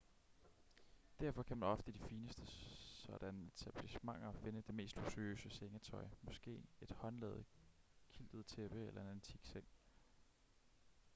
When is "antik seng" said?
9.07-9.65